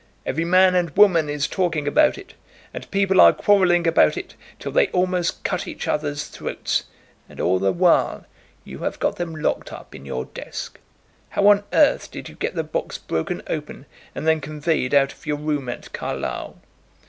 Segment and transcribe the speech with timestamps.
[0.25, 2.33] Every man and woman is talking about it,
[2.73, 6.85] and people are quarrelling about it till they almost cut each other's throats;
[7.29, 8.25] and all the while
[8.63, 10.79] you have got them locked up in your desk!
[11.29, 13.85] How on earth did you get the box broken open
[14.15, 16.59] and then conveyed out of your room at Carlisle?"